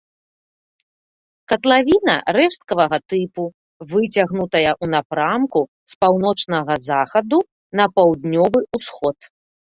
[1.51, 3.43] Катлавіна рэшткавага тыпу,
[3.93, 5.61] выцягнутая ў напрамку
[5.95, 7.39] з паўночнага захаду
[7.83, 9.17] на паўднёвы ўсход.